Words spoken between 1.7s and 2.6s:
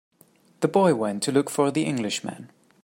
Englishman.